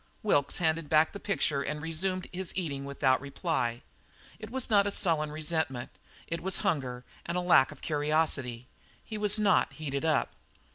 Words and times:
Wilkes 0.23 0.57
handed 0.57 0.89
back 0.89 1.13
the 1.13 1.19
picture 1.19 1.61
and 1.61 1.79
resumed 1.79 2.25
his 2.33 2.53
eating 2.55 2.85
without 2.85 3.21
reply. 3.21 3.83
It 4.39 4.49
was 4.49 4.67
not 4.67 4.87
a 4.87 4.89
sullen 4.89 5.31
resentment; 5.31 5.91
it 6.25 6.41
was 6.41 6.57
hunger 6.65 7.05
and 7.23 7.37
a 7.37 7.41
lack 7.41 7.71
of 7.71 7.83
curiosity. 7.83 8.65
He 9.05 9.19
was 9.19 9.37
not 9.37 9.73
"heated 9.73 10.03
up." 10.03 10.31